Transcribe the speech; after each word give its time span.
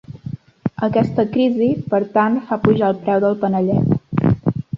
Aquesta 0.87 1.25
crisi, 1.35 1.67
per 1.91 1.99
tant, 2.15 2.39
fa 2.49 2.59
pujar 2.65 2.89
el 2.95 2.99
preu 3.05 3.21
del 3.27 3.39
panellet. 3.45 4.51